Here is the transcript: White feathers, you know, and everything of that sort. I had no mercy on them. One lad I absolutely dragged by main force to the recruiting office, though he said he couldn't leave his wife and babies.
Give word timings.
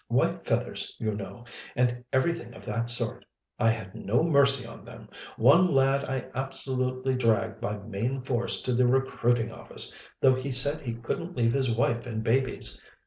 White 0.07 0.41
feathers, 0.47 0.95
you 0.97 1.13
know, 1.13 1.45
and 1.75 2.03
everything 2.11 2.55
of 2.55 2.65
that 2.65 2.89
sort. 2.89 3.23
I 3.59 3.69
had 3.69 3.93
no 3.93 4.23
mercy 4.23 4.65
on 4.65 4.83
them. 4.83 5.09
One 5.37 5.75
lad 5.75 6.03
I 6.05 6.25
absolutely 6.33 7.13
dragged 7.13 7.61
by 7.61 7.77
main 7.77 8.23
force 8.23 8.63
to 8.63 8.73
the 8.73 8.87
recruiting 8.87 9.51
office, 9.51 9.93
though 10.19 10.33
he 10.33 10.51
said 10.53 10.81
he 10.81 10.95
couldn't 10.95 11.35
leave 11.37 11.53
his 11.53 11.69
wife 11.69 12.07
and 12.07 12.23
babies. 12.23 12.81